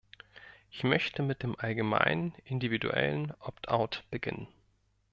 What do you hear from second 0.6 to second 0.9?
Ich